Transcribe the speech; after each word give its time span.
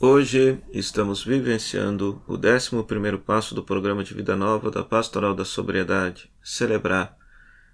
Hoje 0.00 0.58
estamos 0.72 1.24
vivenciando 1.24 2.20
o 2.26 2.34
11 2.34 3.18
passo 3.18 3.54
do 3.54 3.62
programa 3.62 4.02
de 4.02 4.12
vida 4.12 4.34
nova 4.34 4.68
da 4.68 4.82
Pastoral 4.82 5.36
da 5.36 5.44
Sobriedade, 5.44 6.28
celebrar. 6.42 7.16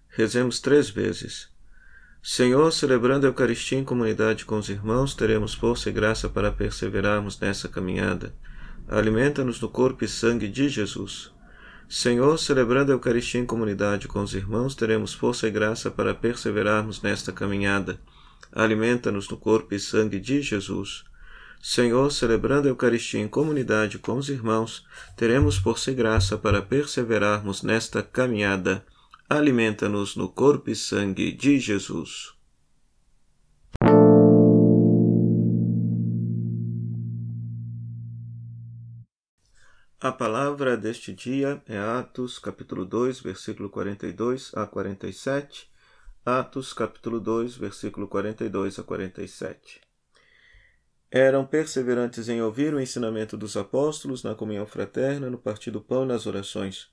Rezemos 0.06 0.61
três 0.61 0.91
vezes. 0.91 1.48
Senhor, 2.22 2.71
celebrando 2.72 3.25
a 3.25 3.30
Eucaristia 3.30 3.79
em 3.79 3.85
comunidade 3.85 4.45
com 4.45 4.59
os 4.59 4.69
irmãos, 4.69 5.14
teremos 5.14 5.54
força 5.54 5.88
e 5.88 5.93
graça 5.93 6.29
para 6.29 6.53
perseverarmos 6.53 7.40
nessa 7.40 7.69
caminhada. 7.71 8.34
Alimenta-nos 8.87 9.58
no 9.58 9.71
corpo 9.71 10.04
e 10.04 10.08
sangue 10.08 10.46
de 10.46 10.68
Jesus. 10.68 11.32
Senhor, 11.88 12.38
celebrando 12.38 12.92
a 12.92 12.94
Eucaristia 12.96 13.40
em 13.40 13.46
comunidade 13.46 14.06
com 14.06 14.22
os 14.22 14.34
irmãos, 14.34 14.74
teremos 14.74 15.14
força 15.14 15.48
e 15.48 15.50
graça 15.50 15.90
para 15.90 16.14
perseverarmos 16.14 17.00
nesta 17.00 17.32
caminhada. 17.32 17.98
Alimenta-nos 18.52 19.27
no 19.27 19.38
corpo 19.38 19.74
e 19.74 19.80
sangue 19.80 20.20
de 20.20 20.42
Jesus. 20.42 21.09
Senhor, 21.62 22.11
celebrando 22.11 22.66
a 22.66 22.70
Eucaristia 22.70 23.20
em 23.20 23.29
comunidade 23.29 23.98
com 23.98 24.15
os 24.15 24.30
irmãos, 24.30 24.87
teremos 25.15 25.59
força 25.59 25.91
e 25.91 25.95
graça 25.95 26.39
para 26.39 26.62
perseverarmos 26.62 27.62
nesta 27.62 28.03
caminhada. 28.03 28.84
Alimenta-nos 29.29 30.17
no 30.17 30.27
corpo 30.27 30.70
e 30.70 30.75
sangue 30.75 31.33
de 31.33 31.59
Jesus. 31.59 32.33
A 40.01 40.11
palavra 40.11 40.79
deste 40.79 41.12
dia 41.12 41.62
é 41.69 41.77
Atos, 41.77 42.39
capítulo 42.39 42.87
2, 42.87 43.20
versículo 43.20 43.69
42 43.69 44.53
a 44.55 44.67
47. 44.67 45.70
Atos, 46.25 46.73
capítulo 46.73 47.20
2, 47.20 47.55
versículo 47.56 48.09
42 48.09 48.79
a 48.79 48.83
47 48.83 49.90
eram 51.10 51.45
perseverantes 51.45 52.28
em 52.28 52.41
ouvir 52.41 52.73
o 52.73 52.80
ensinamento 52.80 53.37
dos 53.37 53.56
apóstolos, 53.56 54.23
na 54.23 54.34
comunhão 54.34 54.64
fraterna, 54.64 55.28
no 55.28 55.39
partir 55.39 55.70
do 55.70 55.80
pão 55.80 56.05
e 56.05 56.06
nas 56.06 56.25
orações. 56.27 56.89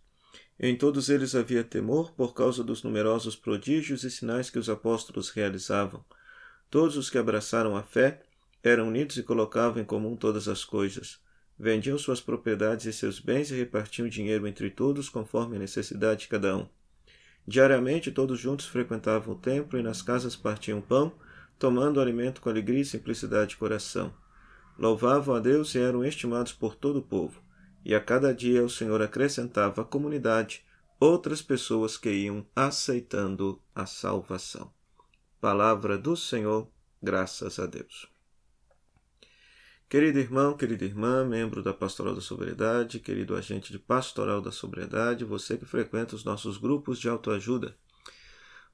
Em 0.59 0.75
todos 0.75 1.07
eles 1.09 1.35
havia 1.35 1.63
temor 1.63 2.11
por 2.13 2.33
causa 2.33 2.63
dos 2.63 2.81
numerosos 2.81 3.35
prodígios 3.35 4.03
e 4.03 4.09
sinais 4.09 4.49
que 4.49 4.57
os 4.57 4.69
apóstolos 4.69 5.29
realizavam. 5.29 6.03
Todos 6.69 6.97
os 6.97 7.11
que 7.11 7.17
abraçaram 7.17 7.77
a 7.77 7.83
fé 7.83 8.23
eram 8.63 8.87
unidos 8.87 9.17
e 9.17 9.23
colocavam 9.23 9.81
em 9.81 9.85
comum 9.85 10.15
todas 10.15 10.47
as 10.47 10.65
coisas. 10.65 11.19
Vendiam 11.59 11.97
suas 11.97 12.19
propriedades 12.19 12.87
e 12.87 12.93
seus 12.93 13.19
bens 13.19 13.51
e 13.51 13.55
repartiam 13.55 14.09
dinheiro 14.09 14.47
entre 14.47 14.71
todos 14.71 15.09
conforme 15.09 15.57
a 15.57 15.59
necessidade 15.59 16.21
de 16.21 16.27
cada 16.27 16.57
um. 16.57 16.67
Diariamente 17.47 18.11
todos 18.11 18.39
juntos 18.39 18.65
frequentavam 18.65 19.35
o 19.35 19.37
templo 19.37 19.77
e 19.77 19.83
nas 19.83 20.01
casas 20.01 20.35
partiam 20.35 20.81
pão 20.81 21.13
tomando 21.57 21.99
alimento 21.99 22.41
com 22.41 22.49
alegria 22.49 22.81
e 22.81 22.85
simplicidade 22.85 23.51
de 23.51 23.57
coração. 23.57 24.13
Louvavam 24.77 25.35
a 25.35 25.39
Deus 25.39 25.73
e 25.75 25.79
eram 25.79 26.05
estimados 26.05 26.53
por 26.53 26.75
todo 26.75 26.99
o 26.99 27.03
povo. 27.03 27.41
E 27.83 27.95
a 27.95 28.01
cada 28.01 28.33
dia 28.33 28.63
o 28.63 28.69
Senhor 28.69 29.01
acrescentava 29.01 29.81
à 29.81 29.85
comunidade 29.85 30.65
outras 30.99 31.41
pessoas 31.41 31.97
que 31.97 32.09
iam 32.09 32.45
aceitando 32.55 33.61
a 33.73 33.85
salvação. 33.85 34.71
Palavra 35.39 35.97
do 35.97 36.15
Senhor, 36.15 36.67
graças 37.01 37.59
a 37.59 37.65
Deus. 37.65 38.07
Querido 39.89 40.19
irmão, 40.19 40.57
querida 40.57 40.83
irmã, 40.83 41.23
membro 41.23 41.63
da 41.63 41.73
Pastoral 41.73 42.13
da 42.13 42.19
Sobriedade, 42.19 42.99
querido 42.99 43.35
agente 43.35 43.71
de 43.71 43.79
Pastoral 43.79 44.41
da 44.41 44.51
Sobriedade, 44.51 45.23
você 45.23 45.57
que 45.57 45.65
frequenta 45.65 46.13
os 46.13 46.25
nossos 46.25 46.57
grupos 46.57 46.99
de 46.99 47.07
autoajuda, 47.07 47.73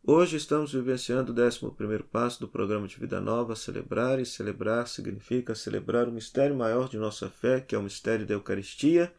Hoje 0.06 0.36
estamos 0.36 0.74
vivenciando 0.74 1.32
o 1.32 1.46
11 1.46 2.04
passo 2.12 2.38
do 2.42 2.46
programa 2.46 2.86
de 2.86 3.00
Vida 3.00 3.22
Nova. 3.22 3.56
Celebrar 3.56 4.20
e 4.20 4.26
celebrar 4.26 4.86
significa 4.86 5.56
celebrar 5.56 6.10
o 6.10 6.12
mistério 6.12 6.54
maior 6.54 6.90
de 6.90 6.98
nossa 6.98 7.30
fé, 7.30 7.62
que 7.62 7.74
é 7.74 7.78
o 7.78 7.84
mistério 7.84 8.26
da 8.26 8.34
Eucaristia. 8.34 9.14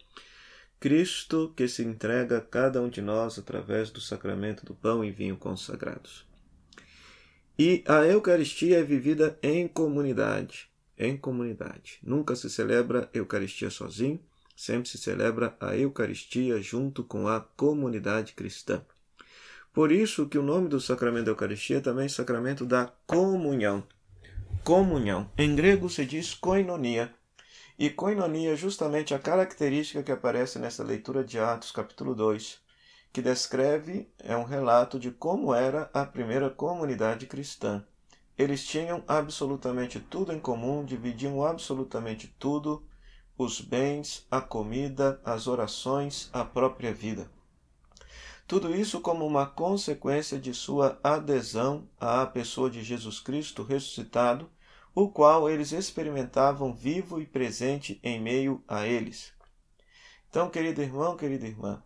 Cristo 0.78 1.54
que 1.56 1.66
se 1.68 1.82
entrega 1.82 2.36
a 2.36 2.40
cada 2.42 2.82
um 2.82 2.90
de 2.90 3.00
nós 3.00 3.38
através 3.38 3.88
do 3.88 3.98
sacramento 3.98 4.66
do 4.66 4.74
pão 4.74 5.02
e 5.02 5.10
vinho 5.10 5.38
consagrados. 5.38 6.26
E 7.58 7.82
a 7.86 8.04
Eucaristia 8.04 8.80
é 8.80 8.82
vivida 8.82 9.38
em 9.42 9.66
comunidade. 9.66 10.68
Em 10.98 11.16
comunidade. 11.16 11.98
Nunca 12.02 12.36
se 12.36 12.50
celebra 12.50 13.08
a 13.10 13.16
Eucaristia 13.16 13.70
sozinho, 13.70 14.20
sempre 14.54 14.90
se 14.90 14.98
celebra 14.98 15.56
a 15.58 15.74
Eucaristia 15.74 16.60
junto 16.60 17.02
com 17.02 17.26
a 17.26 17.40
comunidade 17.40 18.34
cristã. 18.34 18.84
Por 19.74 19.90
isso 19.90 20.28
que 20.28 20.38
o 20.38 20.42
nome 20.42 20.68
do 20.68 20.80
sacramento 20.80 21.24
da 21.24 21.30
Eucaristia 21.32 21.78
é 21.78 21.80
também 21.80 22.08
sacramento 22.08 22.64
da 22.64 22.92
comunhão. 23.08 23.82
Comunhão. 24.62 25.28
Em 25.36 25.56
grego 25.56 25.90
se 25.90 26.06
diz 26.06 26.32
koinonia. 26.32 27.12
E 27.76 27.90
koinonia 27.90 28.52
é 28.52 28.56
justamente 28.56 29.12
a 29.12 29.18
característica 29.18 30.00
que 30.00 30.12
aparece 30.12 30.60
nessa 30.60 30.84
leitura 30.84 31.24
de 31.24 31.40
Atos, 31.40 31.72
capítulo 31.72 32.14
2, 32.14 32.60
que 33.12 33.20
descreve, 33.20 34.08
é 34.20 34.36
um 34.36 34.44
relato 34.44 34.96
de 34.96 35.10
como 35.10 35.52
era 35.52 35.90
a 35.92 36.06
primeira 36.06 36.48
comunidade 36.48 37.26
cristã. 37.26 37.84
Eles 38.38 38.64
tinham 38.64 39.02
absolutamente 39.08 39.98
tudo 39.98 40.32
em 40.32 40.38
comum, 40.38 40.84
dividiam 40.84 41.44
absolutamente 41.44 42.32
tudo, 42.38 42.86
os 43.36 43.60
bens, 43.60 44.24
a 44.30 44.40
comida, 44.40 45.20
as 45.24 45.48
orações, 45.48 46.30
a 46.32 46.44
própria 46.44 46.94
vida. 46.94 47.28
Tudo 48.46 48.76
isso 48.76 49.00
como 49.00 49.26
uma 49.26 49.46
consequência 49.46 50.38
de 50.38 50.52
sua 50.52 50.98
adesão 51.02 51.88
à 51.98 52.26
pessoa 52.26 52.68
de 52.68 52.82
Jesus 52.82 53.18
Cristo 53.18 53.62
ressuscitado, 53.62 54.50
o 54.94 55.08
qual 55.08 55.48
eles 55.48 55.72
experimentavam 55.72 56.74
vivo 56.74 57.20
e 57.20 57.26
presente 57.26 57.98
em 58.02 58.20
meio 58.20 58.62
a 58.68 58.86
eles. 58.86 59.32
Então, 60.28 60.50
querido 60.50 60.82
irmão, 60.82 61.16
querida 61.16 61.46
irmã, 61.46 61.82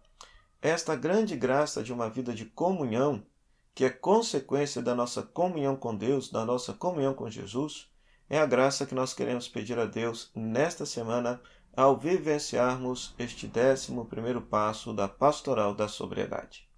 esta 0.60 0.96
grande 0.96 1.36
graça 1.36 1.82
de 1.82 1.92
uma 1.92 2.10
vida 2.10 2.34
de 2.34 2.44
comunhão, 2.44 3.25
que 3.72 3.84
é 3.84 3.90
consequência 3.90 4.82
da 4.82 4.94
nossa 4.94 5.22
comunhão 5.22 5.76
com 5.76 5.94
Deus, 5.94 6.28
da 6.28 6.44
nossa 6.44 6.72
comunhão 6.72 7.14
com 7.14 7.30
Jesus, 7.30 7.88
é 8.28 8.38
a 8.38 8.46
graça 8.46 8.84
que 8.84 8.94
nós 8.94 9.14
queremos 9.14 9.48
pedir 9.48 9.78
a 9.78 9.86
Deus 9.86 10.30
nesta 10.34 10.84
semana 10.84 11.40
ao 11.78 11.96
vivenciarmos 11.96 13.14
este 13.20 13.46
décimo 13.46 14.04
primeiro 14.04 14.42
passo 14.42 14.92
da 14.92 15.06
pastoral 15.06 15.72
da 15.72 15.86
sobriedade. 15.86 16.68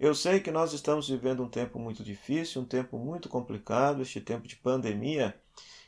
Eu 0.00 0.14
sei 0.14 0.40
que 0.40 0.50
nós 0.50 0.72
estamos 0.72 1.06
vivendo 1.06 1.42
um 1.42 1.50
tempo 1.50 1.78
muito 1.78 2.02
difícil, 2.02 2.62
um 2.62 2.64
tempo 2.64 2.98
muito 2.98 3.28
complicado, 3.28 4.00
este 4.00 4.22
tempo 4.22 4.48
de 4.48 4.56
pandemia, 4.56 5.38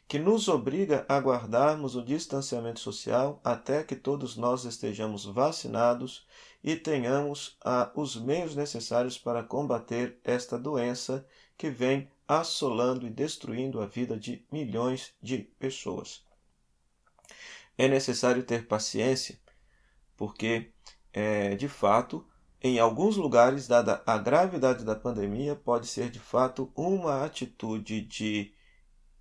que 0.07 0.19
nos 0.19 0.47
obriga 0.47 1.07
a 1.09 1.19
guardarmos 1.19 1.97
o 1.97 2.05
distanciamento 2.05 2.81
social 2.81 3.41
até 3.43 3.83
que 3.83 3.97
todos 3.97 4.37
nós 4.37 4.67
estejamos 4.67 5.25
vacinados 5.25 6.27
e 6.63 6.77
tenhamos 6.77 7.57
ah, 7.65 7.91
os 7.95 8.15
meios 8.15 8.55
necessários 8.55 9.17
para 9.17 9.43
combater 9.43 10.19
esta 10.23 10.59
doença 10.59 11.27
que 11.57 11.71
vem 11.71 12.11
assolando 12.29 13.07
e 13.07 13.11
destruindo 13.11 13.81
a 13.81 13.87
vida 13.87 14.19
de 14.19 14.45
milhões 14.53 15.15
de 15.23 15.39
pessoas. 15.59 16.23
É 17.77 17.89
necessário 17.89 18.43
ter 18.43 18.67
paciência, 18.67 19.39
porque, 20.17 20.73
é, 21.13 21.55
de 21.57 21.69
fato, 21.69 22.27
em 22.63 22.79
alguns 22.79 23.17
lugares, 23.17 23.69
dada 23.69 24.03
a 24.07 24.17
gravidade 24.17 24.85
da 24.85 24.95
pandemia, 24.95 25.55
pode 25.55 25.87
ser 25.87 26.09
de 26.09 26.19
fato 26.19 26.73
uma 26.75 27.25
atitude 27.25 28.01
de, 28.01 28.55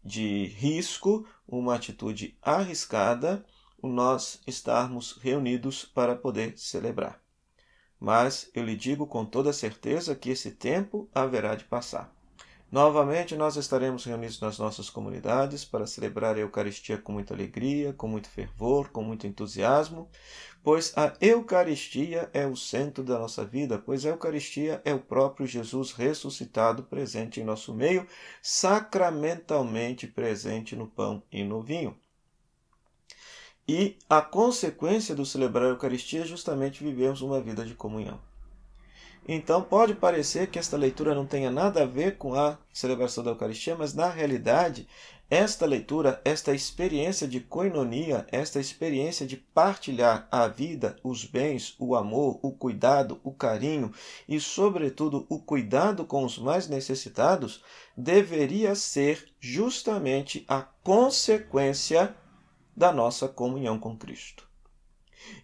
de 0.01 0.45
risco, 0.45 1.27
uma 1.47 1.75
atitude 1.75 2.37
arriscada, 2.41 3.45
nós 3.81 4.41
estarmos 4.47 5.17
reunidos 5.17 5.83
para 5.83 6.15
poder 6.15 6.57
celebrar. 6.57 7.21
Mas 7.99 8.49
eu 8.53 8.63
lhe 8.63 8.77
digo 8.77 9.05
com 9.05 9.25
toda 9.25 9.51
certeza 9.51 10.15
que 10.15 10.29
esse 10.29 10.51
tempo 10.51 11.09
haverá 11.13 11.55
de 11.55 11.65
passar. 11.65 12.15
Novamente, 12.73 13.35
nós 13.35 13.55
estaremos 13.55 14.03
reunidos 14.03 14.39
nas 14.41 14.57
nossas 14.57 14.89
comunidades 14.89 15.63
para 15.63 15.85
celebrar 15.85 16.35
a 16.35 16.39
Eucaristia 16.39 16.97
com 16.97 17.11
muita 17.11 17.31
alegria, 17.31 17.93
com 17.93 18.07
muito 18.07 18.27
fervor, 18.27 18.89
com 18.89 19.03
muito 19.03 19.27
entusiasmo, 19.27 20.09
pois 20.63 20.91
a 20.97 21.13
Eucaristia 21.21 22.31
é 22.33 22.47
o 22.47 22.55
centro 22.55 23.03
da 23.03 23.19
nossa 23.19 23.45
vida, 23.45 23.77
pois 23.77 24.03
a 24.03 24.09
Eucaristia 24.09 24.81
é 24.83 24.91
o 24.91 24.97
próprio 24.97 25.45
Jesus 25.45 25.91
ressuscitado 25.91 26.81
presente 26.81 27.39
em 27.39 27.43
nosso 27.43 27.75
meio, 27.75 28.07
sacramentalmente 28.41 30.07
presente 30.07 30.75
no 30.75 30.87
pão 30.87 31.21
e 31.31 31.43
no 31.43 31.61
vinho. 31.61 31.95
E 33.67 33.99
a 34.09 34.19
consequência 34.19 35.13
do 35.13 35.27
celebrar 35.27 35.65
a 35.65 35.69
Eucaristia 35.69 36.21
é 36.21 36.25
justamente 36.25 36.83
vivermos 36.83 37.21
uma 37.21 37.39
vida 37.39 37.63
de 37.63 37.75
comunhão. 37.75 38.32
Então 39.27 39.61
pode 39.61 39.93
parecer 39.93 40.47
que 40.47 40.59
esta 40.59 40.75
leitura 40.75 41.15
não 41.15 41.25
tenha 41.25 41.49
nada 41.49 41.83
a 41.83 41.85
ver 41.85 42.17
com 42.17 42.33
a 42.33 42.57
celebração 42.73 43.23
da 43.23 43.31
Eucaristia, 43.31 43.75
mas 43.75 43.93
na 43.93 44.09
realidade, 44.09 44.85
esta 45.29 45.65
leitura, 45.65 46.21
esta 46.25 46.53
experiência 46.53 47.27
de 47.27 47.39
coinonia, 47.39 48.27
esta 48.31 48.59
experiência 48.59 49.25
de 49.25 49.37
partilhar 49.37 50.27
a 50.29 50.47
vida, 50.47 50.97
os 51.01 51.23
bens, 51.23 51.73
o 51.79 51.95
amor, 51.95 52.37
o 52.41 52.51
cuidado, 52.51 53.19
o 53.23 53.31
carinho 53.31 53.91
e, 54.27 54.39
sobretudo, 54.39 55.25
o 55.29 55.39
cuidado 55.39 56.05
com 56.05 56.25
os 56.25 56.37
mais 56.37 56.67
necessitados, 56.67 57.63
deveria 57.95 58.75
ser 58.75 59.27
justamente 59.39 60.43
a 60.47 60.61
consequência 60.61 62.13
da 62.75 62.91
nossa 62.91 63.27
comunhão 63.27 63.79
com 63.79 63.97
Cristo. 63.97 64.52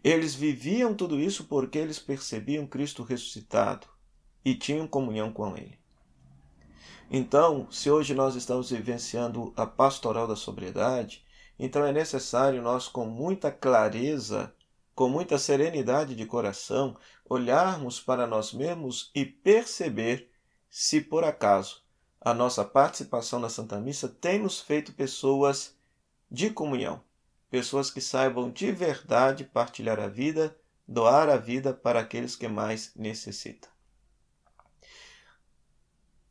Eles 0.04 0.36
viviam 0.36 0.94
tudo 0.94 1.20
isso 1.20 1.46
porque 1.46 1.78
eles 1.78 2.00
percebiam 2.00 2.66
Cristo 2.66 3.04
ressuscitado 3.04 3.88
e 4.44 4.56
tinham 4.56 4.88
comunhão 4.88 5.32
com 5.32 5.56
Ele. 5.56 5.80
Então, 7.12 7.70
se 7.72 7.90
hoje 7.90 8.14
nós 8.14 8.36
estamos 8.36 8.70
vivenciando 8.70 9.52
a 9.58 9.66
pastoral 9.66 10.28
da 10.28 10.36
sobriedade, 10.36 11.26
então 11.58 11.84
é 11.84 11.92
necessário 11.92 12.62
nós, 12.62 12.88
com 12.88 13.06
muita 13.06 13.52
clareza, 13.52 14.54
com 14.94 15.10
muita 15.10 15.38
serenidade 15.38 16.16
de 16.16 16.26
coração, 16.26 16.96
olharmos 17.28 18.00
para 18.00 18.28
nós 18.28 18.54
mesmos 18.54 19.12
e 19.16 19.26
perceber 19.26 20.30
se 20.70 21.02
por 21.02 21.24
acaso 21.24 21.82
a 22.22 22.34
nossa 22.34 22.64
participação 22.64 23.40
na 23.40 23.50
Santa 23.50 23.80
Missa 23.80 24.08
tem 24.08 24.40
nos 24.40 24.60
feito 24.60 24.94
pessoas 24.94 25.76
de 26.30 26.50
comunhão, 26.50 27.02
pessoas 27.50 27.90
que 27.90 28.00
saibam 28.00 28.52
de 28.52 28.72
verdade 28.72 29.44
partilhar 29.44 30.00
a 30.00 30.08
vida, 30.08 30.56
doar 30.88 31.30
a 31.30 31.38
vida 31.38 31.74
para 31.74 32.00
aqueles 32.00 32.36
que 32.36 32.48
mais 32.48 32.94
necessitam. 32.96 33.70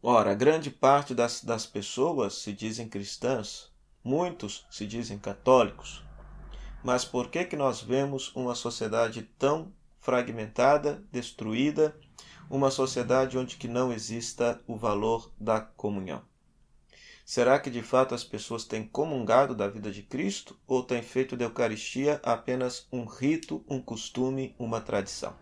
Ora, 0.01 0.33
grande 0.35 0.71
parte 0.71 1.15
das, 1.15 1.43
das 1.43 1.67
pessoas 1.67 2.35
se 2.35 2.53
dizem 2.53 2.89
cristãs, 2.89 3.73
muitos 4.03 4.65
se 4.71 4.87
dizem 4.87 5.19
católicos. 5.19 6.05
Mas 6.85 7.05
por 7.05 7.31
que, 7.31 7.45
que 7.45 7.57
nós 7.57 7.83
vemos 7.83 8.35
uma 8.37 8.55
sociedade 8.55 9.23
tão 9.37 9.73
fragmentada, 9.99 11.05
destruída, 11.11 11.99
uma 12.49 12.71
sociedade 12.71 13.37
onde 13.37 13.57
que 13.57 13.67
não 13.67 13.93
exista 13.93 14.63
o 14.67 14.77
valor 14.77 15.33
da 15.39 15.61
comunhão? 15.61 16.23
Será 17.29 17.59
que 17.59 17.69
de 17.69 17.83
fato 17.83 18.15
as 18.15 18.25
pessoas 18.25 18.65
têm 18.65 18.89
comungado 18.89 19.55
da 19.55 19.69
vida 19.69 19.93
de 19.93 20.03
Cristo 20.03 20.59
ou 20.67 20.83
têm 20.83 21.03
feito 21.03 21.37
da 21.37 21.45
Eucaristia 21.45 22.23
apenas 22.25 22.89
um 22.91 23.05
rito, 23.05 23.63
um 23.69 23.83
costume, 23.83 24.57
uma 24.59 24.81
tradição? 24.81 25.37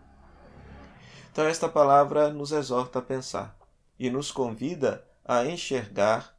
Então, 1.31 1.45
esta 1.45 1.69
palavra 1.69 2.29
nos 2.29 2.51
exorta 2.51 2.99
a 2.99 3.01
pensar 3.01 3.57
e 3.97 4.09
nos 4.09 4.33
convida 4.33 5.07
a 5.23 5.45
enxergar 5.45 6.37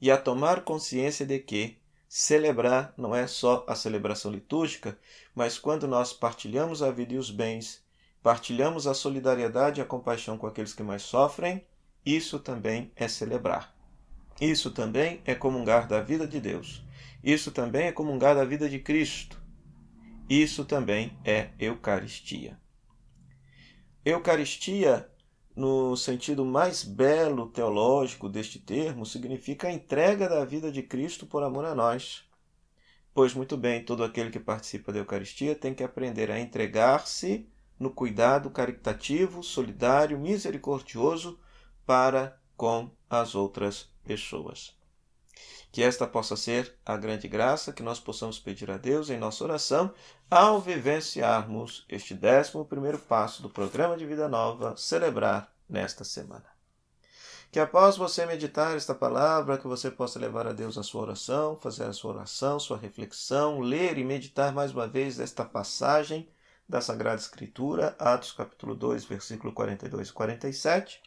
e 0.00 0.10
a 0.10 0.18
tomar 0.18 0.64
consciência 0.64 1.24
de 1.24 1.38
que 1.38 1.78
celebrar 2.08 2.92
não 2.96 3.14
é 3.14 3.28
só 3.28 3.64
a 3.68 3.76
celebração 3.76 4.32
litúrgica, 4.32 4.98
mas 5.32 5.60
quando 5.60 5.86
nós 5.86 6.12
partilhamos 6.12 6.82
a 6.82 6.90
vida 6.90 7.14
e 7.14 7.18
os 7.18 7.30
bens, 7.30 7.84
partilhamos 8.20 8.88
a 8.88 8.94
solidariedade 8.94 9.78
e 9.78 9.82
a 9.84 9.86
compaixão 9.86 10.36
com 10.36 10.48
aqueles 10.48 10.74
que 10.74 10.82
mais 10.82 11.02
sofrem, 11.02 11.64
isso 12.04 12.40
também 12.40 12.90
é 12.96 13.06
celebrar. 13.06 13.71
Isso 14.42 14.72
também 14.72 15.20
é 15.24 15.36
comungar 15.36 15.86
da 15.86 16.00
vida 16.00 16.26
de 16.26 16.40
Deus. 16.40 16.84
Isso 17.22 17.52
também 17.52 17.86
é 17.86 17.92
comungar 17.92 18.34
da 18.34 18.44
vida 18.44 18.68
de 18.68 18.80
Cristo. 18.80 19.40
Isso 20.28 20.64
também 20.64 21.16
é 21.24 21.50
Eucaristia. 21.60 22.58
Eucaristia 24.04 25.08
no 25.54 25.96
sentido 25.96 26.44
mais 26.44 26.82
belo 26.82 27.50
teológico 27.50 28.28
deste 28.28 28.58
termo, 28.58 29.06
significa 29.06 29.68
a 29.68 29.72
entrega 29.72 30.28
da 30.28 30.44
vida 30.44 30.72
de 30.72 30.82
Cristo 30.82 31.24
por 31.24 31.44
amor 31.44 31.64
a 31.64 31.72
nós. 31.72 32.24
Pois, 33.14 33.34
muito 33.34 33.56
bem, 33.56 33.84
todo 33.84 34.02
aquele 34.02 34.30
que 34.30 34.40
participa 34.40 34.92
da 34.92 34.98
Eucaristia 34.98 35.54
tem 35.54 35.72
que 35.72 35.84
aprender 35.84 36.32
a 36.32 36.40
entregar-se 36.40 37.48
no 37.78 37.92
cuidado 37.92 38.50
caritativo, 38.50 39.40
solidário, 39.40 40.18
misericordioso 40.18 41.38
para 41.86 42.40
com 42.56 42.90
as 43.08 43.36
outras 43.36 43.91
pessoas. 44.04 44.76
Que 45.70 45.82
esta 45.82 46.06
possa 46.06 46.36
ser 46.36 46.74
a 46.84 46.96
grande 46.96 47.26
graça 47.26 47.72
que 47.72 47.82
nós 47.82 47.98
possamos 47.98 48.38
pedir 48.38 48.70
a 48.70 48.76
Deus 48.76 49.08
em 49.08 49.18
nossa 49.18 49.42
oração 49.42 49.92
ao 50.30 50.60
vivenciarmos 50.60 51.86
este 51.88 52.14
décimo 52.14 52.64
primeiro 52.64 52.98
passo 52.98 53.42
do 53.42 53.48
programa 53.48 53.96
de 53.96 54.04
Vida 54.04 54.28
Nova, 54.28 54.76
celebrar 54.76 55.50
nesta 55.68 56.04
semana. 56.04 56.44
Que 57.50 57.60
após 57.60 57.98
você 57.98 58.24
meditar 58.24 58.74
esta 58.76 58.94
palavra, 58.94 59.58
que 59.58 59.66
você 59.66 59.90
possa 59.90 60.18
levar 60.18 60.46
a 60.46 60.54
Deus 60.54 60.78
a 60.78 60.82
sua 60.82 61.02
oração, 61.02 61.54
fazer 61.56 61.84
a 61.84 61.92
sua 61.92 62.14
oração, 62.14 62.58
sua 62.58 62.78
reflexão, 62.78 63.60
ler 63.60 63.98
e 63.98 64.04
meditar 64.04 64.54
mais 64.54 64.72
uma 64.72 64.86
vez 64.86 65.20
esta 65.20 65.44
passagem 65.44 66.26
da 66.66 66.80
Sagrada 66.80 67.20
Escritura, 67.20 67.94
Atos 67.98 68.32
capítulo 68.32 68.74
2, 68.74 69.04
versículo 69.04 69.52
42 69.52 70.08
e 70.08 70.12
47. 70.14 71.02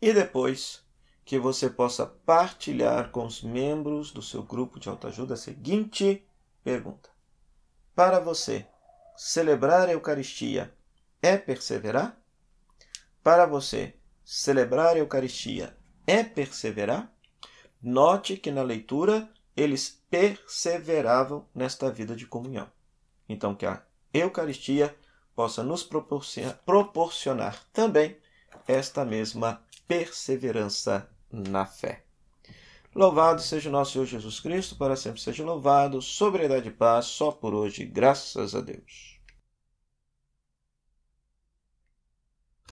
E 0.00 0.14
depois 0.14 0.82
que 1.24 1.38
você 1.38 1.70
possa 1.70 2.06
partilhar 2.06 3.10
com 3.10 3.24
os 3.24 3.42
membros 3.42 4.10
do 4.10 4.22
seu 4.22 4.42
grupo 4.42 4.80
de 4.80 4.88
autoajuda 4.88 5.34
a 5.34 5.36
seguinte 5.36 6.26
pergunta: 6.64 7.10
Para 7.94 8.18
você, 8.18 8.66
celebrar 9.16 9.88
a 9.88 9.92
Eucaristia 9.92 10.74
é 11.20 11.36
perseverar? 11.36 12.18
Para 13.22 13.46
você, 13.46 13.94
celebrar 14.24 14.96
a 14.96 14.98
Eucaristia 14.98 15.76
é 16.06 16.24
perseverar? 16.24 17.12
Note 17.80 18.36
que 18.36 18.50
na 18.50 18.62
leitura 18.62 19.30
eles 19.56 20.02
perseveravam 20.10 21.46
nesta 21.54 21.90
vida 21.90 22.16
de 22.16 22.26
comunhão. 22.26 22.70
Então, 23.28 23.54
que 23.54 23.66
a 23.66 23.82
Eucaristia 24.12 24.96
possa 25.34 25.62
nos 25.62 25.82
proporcionar 26.64 27.64
também 27.72 28.16
esta 28.66 29.04
mesma 29.04 29.62
perseverança 29.86 31.08
na 31.32 31.64
fé. 31.64 32.04
Louvado 32.94 33.40
seja 33.40 33.70
o 33.70 33.72
nosso 33.72 33.92
Senhor 33.92 34.04
Jesus 34.04 34.38
Cristo, 34.38 34.76
para 34.76 34.96
sempre 34.96 35.20
seja 35.20 35.44
louvado. 35.44 36.02
Sobriedade 36.02 36.68
e 36.68 36.72
paz, 36.72 37.06
só 37.06 37.30
por 37.32 37.54
hoje, 37.54 37.86
graças 37.86 38.54
a 38.54 38.60
Deus. 38.60 39.11